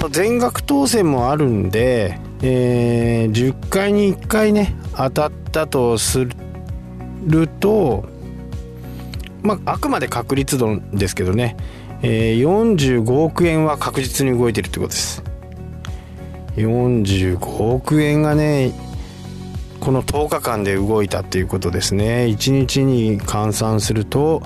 [0.00, 6.26] ぱ全額当選もあるんで、えー、10回に1回ね当たったとす
[7.26, 8.06] ると
[9.42, 11.56] まああくまで確率論ですけどね、
[12.02, 15.22] えー、45億円は確実に動いてるってことです。
[16.56, 18.72] 45億円がね
[19.78, 22.26] この10日間で動いたっていうことですね。
[22.26, 24.42] 1日に換算すると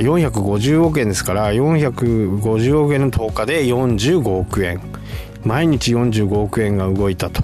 [0.00, 4.80] 450億円ですから450億円の10日で45億円。
[5.44, 7.42] 毎日45億円が動いたと。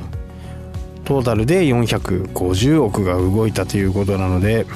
[1.08, 4.66] トータルで450億が動いたということなので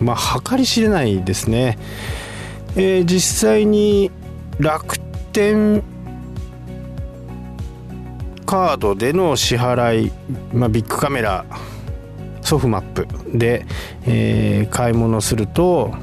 [0.00, 1.78] まあ計り知れないですね、
[2.74, 4.10] えー、実際に
[4.58, 4.98] 楽
[5.30, 5.82] 天
[8.46, 10.12] カードでの支払い、
[10.54, 11.44] まあ、ビッグカメラ
[12.40, 13.66] ソフマップで、
[14.06, 15.94] えー、買い物すると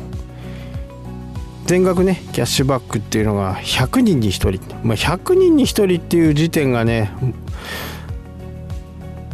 [1.65, 7.11] 全額ねキャッシュバックっていうのが100人に1人、まあ、100人に1人っていう時点がね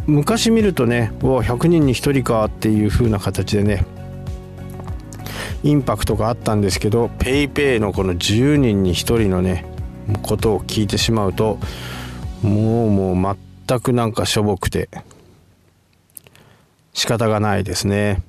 [0.06, 3.84] 昔見るとねうわ100人に1人かっていう風な形でね
[5.62, 9.64] インパクトがあったんですけど PayPay のこの10人に1人のね
[10.22, 11.58] ことを聞いてしまうと
[12.42, 13.36] もうもう
[13.66, 14.88] 全くなんかしょぼくて
[16.94, 18.22] 仕方がないですね。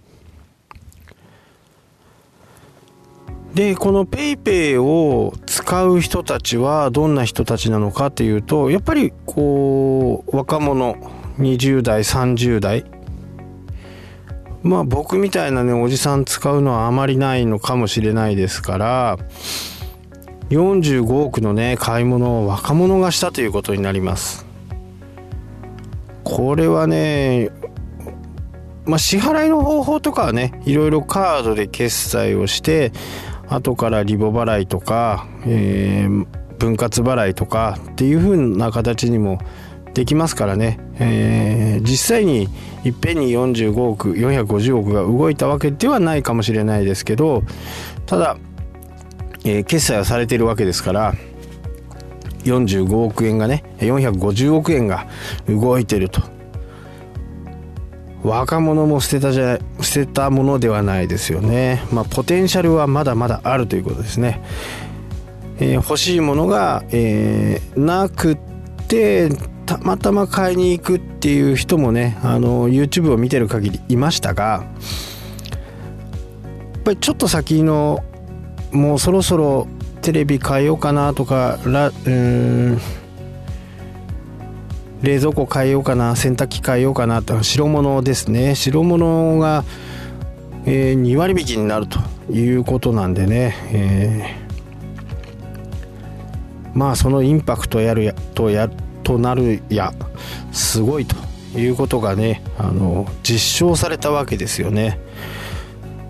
[3.53, 10.95] でこの PayPay を使う人たちはどんな人たちなのかっていうとやっぱりこう若者
[11.37, 12.85] 20代30代。
[14.63, 19.17] まあ僕みたいなねおじさん使うのはあまりないのかもしれないですから
[20.49, 24.45] 45億のね買い物を若者がしたということになります。
[26.23, 27.49] これはね
[28.85, 32.93] まあ支払いの方法とかはねいろいろカードで決済をして
[33.47, 36.25] 後からリボ払いとか、えー、
[36.57, 39.39] 分割払いとかっていう風な形にも
[39.93, 42.47] できますからね、えー、実際に
[42.83, 47.43] いっぺんに45億450億が動いたわけではないかもしれないですけど
[48.05, 48.37] ただ、
[49.45, 51.13] えー、決済はされているわけですから
[52.43, 55.07] 45億円がね450億円が
[55.47, 56.32] 動いてると。
[58.23, 64.41] 若者も捨てたじゃ捨てたものではないですよね、まあ、ポテンシャルはまだまだあるということですね、
[65.59, 68.37] えー、欲しいものが、えー、なくっ
[68.87, 69.29] て
[69.65, 74.67] たまたま買いに行くっていう人もねあの YouTube を見てる限りいましたがや
[76.79, 78.03] っぱりちょっと先の
[78.71, 79.67] もうそろそろ
[80.01, 82.77] テレビ変えようかなとかラうん
[85.03, 88.55] 冷蔵庫変えようかな洗濯機変えようかなと白物ですね。
[88.55, 89.65] 白物が、
[90.65, 91.99] えー、2割引きになると
[92.31, 98.69] いうことなんでね、えー、まあそのインパクトやるやとや
[99.03, 99.93] となるや
[100.53, 101.17] すごいと
[101.59, 104.99] いうことがねあの実証されたわけですよね。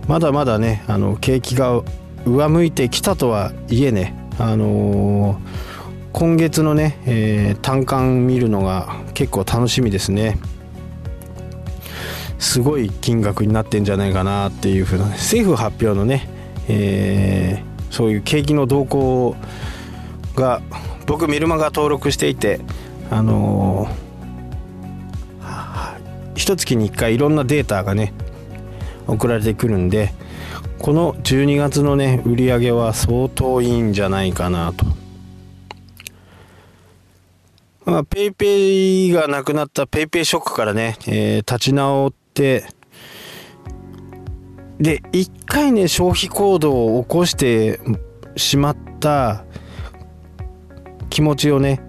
[0.08, 1.82] まだまだねあの景気が
[2.28, 5.73] 上向いてきたとはいえねあのー
[6.14, 10.38] 今月のね、えー、単管見るのが結構楽しみですね。
[12.38, 16.30] すごい金額になってんじゃないかなっていうふうな、政府発表のね、
[16.68, 19.36] えー、そういう景気の動向
[20.36, 20.62] が
[21.08, 22.60] 僕メルマガ登録していて
[23.10, 28.14] あのー、一月に1回いろんなデータがね
[29.08, 30.14] 送られてくるんで
[30.80, 35.03] この12月のね売り上げは相当いいんじゃないかなと。
[37.86, 42.66] まあ、 PayPay がなくなった PayPay ショックからね、えー、立ち直って、
[44.80, 47.80] で、一回ね、消費行動を起こして
[48.38, 49.44] しまった
[51.10, 51.82] 気持ちをね、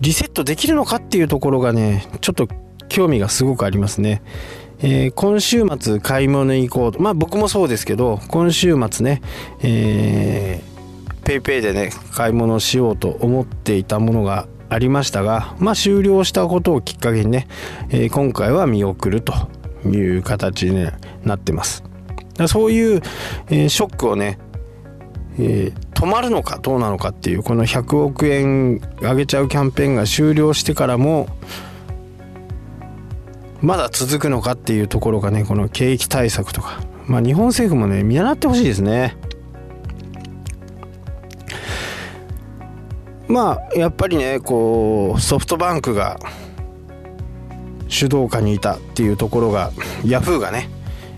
[0.00, 2.48] リセットできるのかっていうところがね、ちょっと
[2.88, 4.22] 興味がすごくありますね。
[4.80, 7.00] えー、今週末買い物行こうと。
[7.00, 9.22] まあ僕もそうですけど、今週末ね、
[9.62, 17.46] えー、ペイペイでね、買い物しようと思っていたものがありましたが、まあ、終了したことをきっかけにね、
[17.90, 19.32] えー、今回は見送ると
[19.86, 20.90] いう形に
[21.22, 21.84] なってます。
[22.48, 23.02] そういう、
[23.50, 24.40] えー、ショックをね、
[25.38, 31.28] えー、止まるのかどうなのかっていうこの100億円上げちゃうキャンペーンが終了してからも
[33.60, 39.16] まだ続くのかっていうところがねこの景気対策とかまあ日本政府もね見習ってほしいですね。
[43.28, 46.18] まあやっぱりねこうソフトバンクが
[47.88, 49.70] 主導下にいたっていうところが
[50.04, 50.68] ヤフーがね、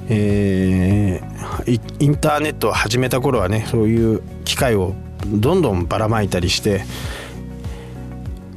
[0.09, 4.95] えー、インターネットを始めた頃はねそういう機会を
[5.27, 6.85] どんどんばらまいたりして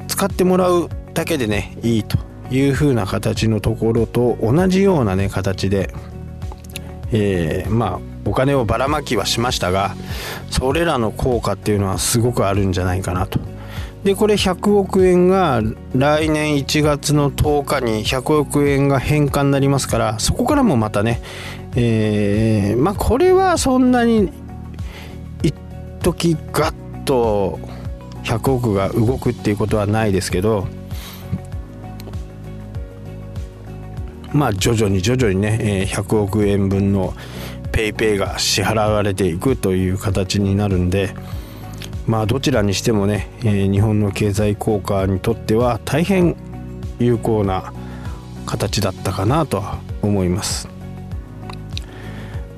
[0.08, 2.18] 使ってもらうだけでねいいと
[2.52, 5.94] いう風な形のところと同じようなね形で、
[7.12, 9.96] えー、まあお金をばらまきはしましたが
[10.50, 13.40] それらの効果っていうのはすごくあるんじゃないかなと。
[14.04, 15.62] でこれ100億円が
[15.94, 21.22] 来年1月の10日に100億円が返還になりますからそこからもまたね、
[21.76, 24.32] えー、まあこれはそんなに
[25.44, 25.54] 一
[26.02, 27.60] 時ガッと
[28.24, 30.68] 100億が動くっていうことはないですけど
[34.32, 37.14] まあ徐々に徐々にね100億円分の
[37.80, 41.16] PayPay が支払われていくという形になるんで
[42.10, 46.36] まあどちらにしてもね、え日本の経済効果にとっては大変
[46.98, 47.72] 有効な
[48.48, 50.68] 形だったかなとは思います。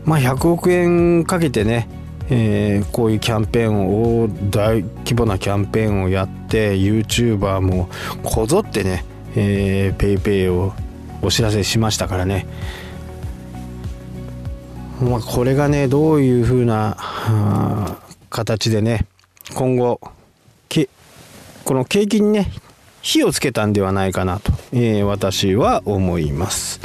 [0.06, 1.90] まあ100億円かけてね、
[2.30, 7.90] えー、こういうキャンペーンを大規模なキャンペーンをやって YouTuber も
[8.24, 9.04] こぞってね、
[9.36, 10.74] PayPay を
[11.22, 12.48] お知らせしましたからね。
[15.02, 16.98] まあ、これがねどういうふうな
[18.30, 19.08] 形でね
[19.56, 20.00] 今後
[21.64, 22.52] この景気にね
[23.02, 26.80] 火をつけたんではないかなと、えー、私は思います。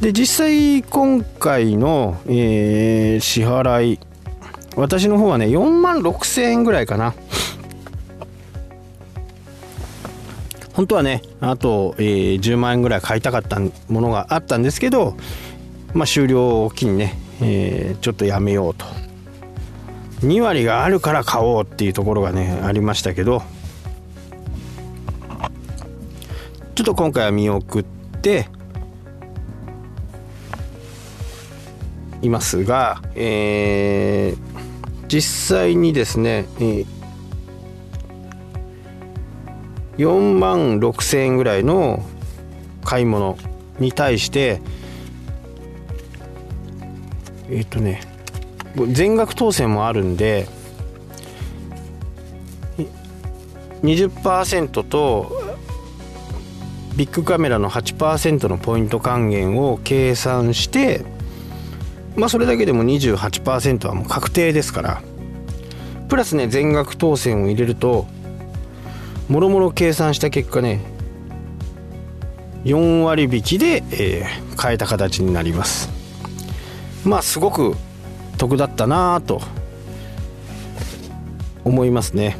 [0.00, 4.00] で実際今回の、えー、支払い
[4.76, 7.14] 私の方はね4万6000円ぐらいかな。
[10.72, 15.16] 本当はねあと、えー、10万円ぐらい買いたかったものがあったんですけど
[15.92, 18.86] まあ終了を機にねえー、ちょっとやめようと。
[20.20, 23.42] 2割があるから買おうっていうところがねありましたけど。
[26.74, 28.48] ちょっと今回は見送って
[32.22, 36.86] いますが、えー、実際にですね、えー、
[39.98, 42.02] 4万6千円ぐらいの
[42.84, 43.36] 買い物
[43.78, 44.62] に対して
[47.52, 48.00] えっ、とね
[48.92, 50.48] 全額当選もあるんで
[53.82, 55.42] 20%と
[56.96, 61.04] ビッグカメラの8%のポイント還元を計算して
[62.16, 65.02] まあそれだけでも28%はもう確定ですから
[66.08, 68.06] プラスね全額当選を入れると
[69.28, 70.80] もろもろ計算した結果ね
[72.64, 75.91] 4割引きで、えー、変えた形になります。
[77.04, 77.74] まあすごく
[78.38, 79.40] 得だったなと
[81.64, 82.36] 思いますね。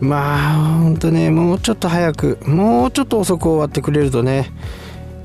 [0.00, 4.50] まあほんとねもうちょっと早くもうちょっと遅く終わってくれるとね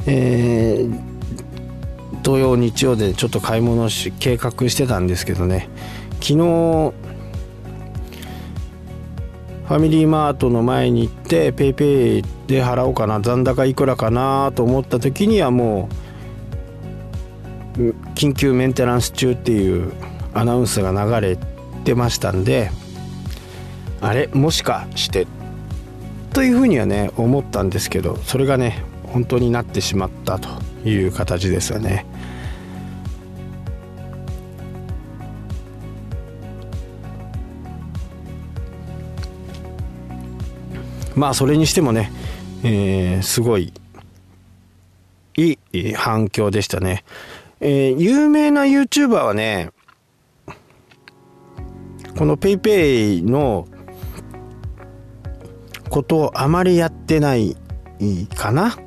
[0.05, 5.69] えー、土曜日曜でちょっと買い物し計画してたんですけどね。
[6.21, 6.93] 昨日
[9.69, 15.89] ファミリーマートの前に行って PayPay で払おうかな残高いくらかなと思った時にはも
[17.77, 19.93] う緊急メンテナンス中っていう
[20.33, 21.38] アナウンスが流れ
[21.83, 22.71] てましたんで
[24.01, 25.27] あれもしかして
[26.33, 30.49] というふうにはね思ったんですけどそれがね本当になってしまったと
[30.83, 32.07] いう形ですよね。
[41.19, 42.13] まあそれにしてもね、
[42.63, 43.73] えー、すごい
[45.35, 47.03] いい反響でしたね。
[47.59, 49.71] えー、有名な YouTuber はね、
[52.17, 53.67] この PayPay の
[55.89, 57.57] ことをあまりやってない
[58.33, 58.77] かな。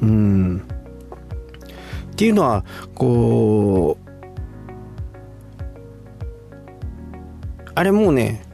[0.00, 0.58] うん。
[2.12, 2.64] っていうのは、
[2.94, 4.10] こう、
[7.74, 8.44] あれもうね、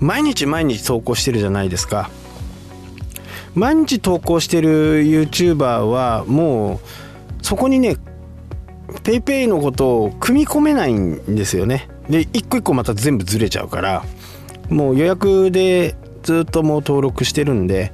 [0.00, 2.10] 毎日毎日投稿してるじゃないですか。
[3.54, 6.80] 毎日投稿してる YouTuber はも
[7.40, 7.96] うそこにね
[8.88, 11.88] PayPay のことを組み込めないんですよね。
[12.08, 14.04] で一個一個また全部ずれちゃうから
[14.68, 17.92] もう予約でずっともう登録してるんで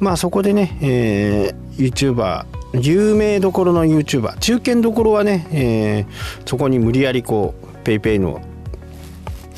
[0.00, 2.46] まあそこでね、えー、YouTuber
[2.80, 8.40] 有名どころの YouTuber 中堅どころはね、えー、そこに無理やりこう PayPay の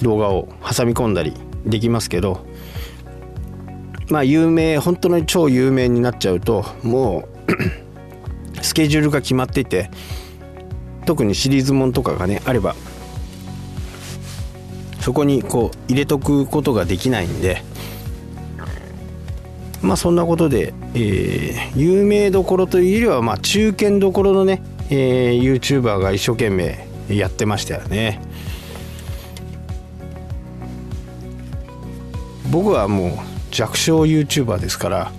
[0.02, 1.34] 動画を挟み込んだり
[1.66, 2.46] できますけど
[4.10, 7.52] まあ有名本当に超有名になっちゃうともう
[8.62, 9.90] スケジュールが決まっていて
[11.06, 12.74] 特にシリーズもんとかがねあれば
[15.00, 17.62] そこにこう入れとくことができないんで
[19.80, 28.20] まあそんなことで、えー、有名どころというよりはまあ中堅どころのね、えー、YouTuber が一生懸命やってましたよね。
[32.50, 35.12] 僕はもう弱小 YouTuber ですから。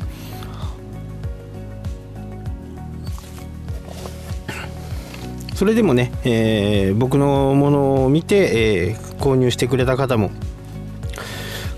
[5.55, 10.31] それでもね、えー、僕のものを見て、えー、購入してくれた方も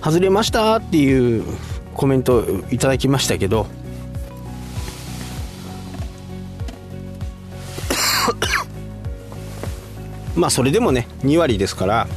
[0.02, 1.44] 外れましたっていう
[1.94, 3.68] コメントいただきましたけど
[10.36, 12.08] まあそれでもね2割ですから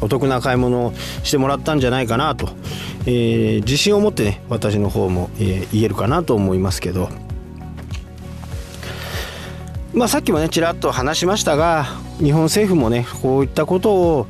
[0.00, 0.92] お得な買い物を
[1.22, 2.50] してもらったんじゃないかなと、
[3.06, 7.08] えー、自信を持ってね私の方も、え、言えるかなと思いますけど。
[9.94, 11.86] まあ、さっきもねちらっと話しましたが
[12.18, 14.26] 日本政府もねこういったことを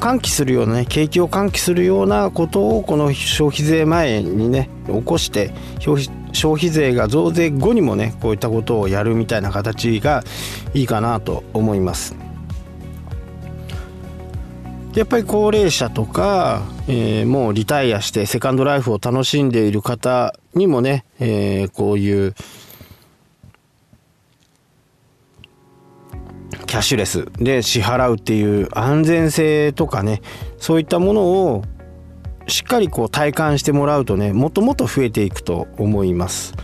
[0.00, 10.24] 喚起するようなね景気を喚起するようなことをこの消費税前にね起こして消費税が増税後にもねこういったことをやるみたいな形が
[10.72, 12.16] いいかなと思います
[14.96, 22.34] やっぱり高齢者とか、えー、もうリタイアしてセカンドライフを楽しんでいる方にもね、えー、こういう
[26.66, 30.22] キャッシュレスで支払うっていう安全性とかね
[30.56, 31.22] そういったもの
[31.52, 31.62] を
[32.48, 36.54] しっかりこう体感してもらうとねもっともっと増えていくと思います。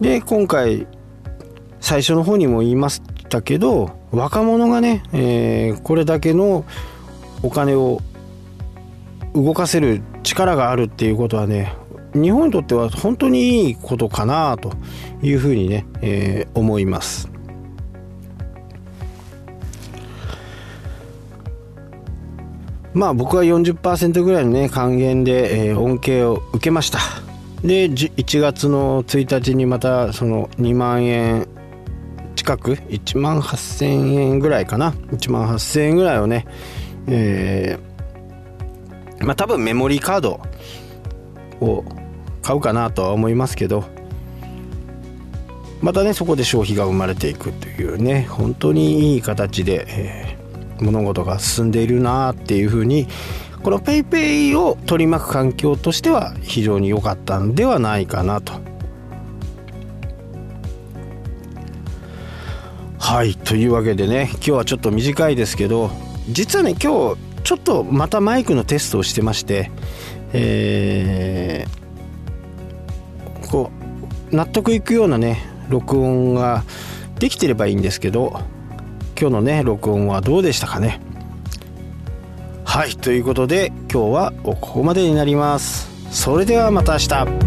[0.00, 0.86] で今回
[1.80, 6.66] 最初の方にも言いますしたけど若者がね、えー、これだけの
[7.42, 8.02] お金を
[9.34, 11.74] 動かせる力があるっていうことはね
[12.12, 14.74] 日本にとっては本当にいいことかなと
[15.22, 17.30] いうふうにね、えー、思います。
[22.92, 26.98] まあ僕は40%ぐらいのね還元で、えー、恩恵を受けました。
[27.62, 31.46] で1月の1日にまたその2万円
[32.42, 36.44] 近く1万8000円ぐらいかな1万8000円ぐらいをね
[37.06, 40.40] えー、まあ多分メモリーカード
[41.60, 41.84] を
[42.42, 43.84] 買うかなとは思いますけど
[45.80, 50.42] またねそこで消費が生まれていくというね本当にいい形で、えー
[50.82, 53.06] 物事が進んでいるなっていうふうに
[53.62, 58.71] この PayPay を取り巻く環境としては非常に良かったんではないかなと。
[63.12, 65.90] はいというわけでね今日はちょっと短いですけど
[66.30, 69.70] 実はね今日ちょっとまたマイクのテストをしてまして
[70.32, 73.70] えー、こ
[74.30, 76.64] う納得いくようなね録音が
[77.18, 78.40] できてればいいんですけど
[79.20, 80.98] 今日のね録音はどうでしたかね。
[82.64, 85.90] はいということで今日はここまでになります。
[86.10, 87.41] それではまた明日。